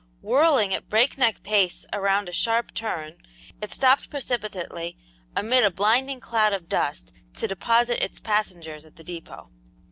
[0.23, 3.19] Whirling at breakneck pace around a sharp turn,
[3.61, 4.97] it stopped precipitately,
[5.35, 9.51] amid a blinding cloud of dust, to deposit its passengers at the depot.